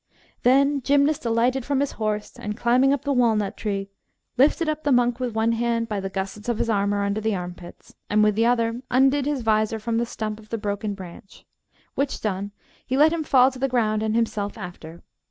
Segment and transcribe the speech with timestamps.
[0.41, 3.91] Then Gymnast alighted from his horse, and, climbing up the walnut tree,
[4.35, 7.35] lifted up the monk with one hand by the gussets of his armour under the
[7.35, 11.45] armpits, and with the other undid his vizor from the stump of the broken branch;
[11.93, 12.51] which done,
[12.83, 15.03] he let him fall to the ground and himself after.